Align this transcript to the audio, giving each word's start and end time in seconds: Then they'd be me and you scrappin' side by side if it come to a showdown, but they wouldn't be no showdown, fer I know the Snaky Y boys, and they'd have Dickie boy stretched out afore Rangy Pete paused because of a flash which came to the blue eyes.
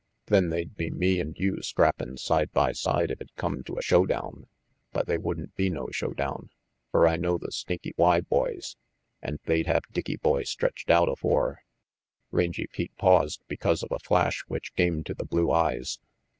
Then 0.25 0.49
they'd 0.49 0.75
be 0.75 0.89
me 0.89 1.19
and 1.19 1.37
you 1.37 1.61
scrappin' 1.61 2.17
side 2.17 2.51
by 2.53 2.71
side 2.71 3.11
if 3.11 3.21
it 3.21 3.29
come 3.35 3.61
to 3.65 3.77
a 3.77 3.83
showdown, 3.83 4.47
but 4.91 5.05
they 5.05 5.19
wouldn't 5.19 5.55
be 5.55 5.69
no 5.69 5.89
showdown, 5.91 6.49
fer 6.91 7.05
I 7.07 7.17
know 7.17 7.37
the 7.37 7.51
Snaky 7.51 7.93
Y 7.97 8.19
boys, 8.21 8.77
and 9.21 9.39
they'd 9.45 9.67
have 9.67 9.83
Dickie 9.91 10.17
boy 10.17 10.41
stretched 10.41 10.89
out 10.89 11.07
afore 11.07 11.59
Rangy 12.31 12.65
Pete 12.65 12.97
paused 12.97 13.43
because 13.47 13.83
of 13.83 13.91
a 13.91 13.99
flash 13.99 14.43
which 14.47 14.73
came 14.73 15.03
to 15.03 15.13
the 15.13 15.23
blue 15.23 15.51
eyes. 15.51 15.99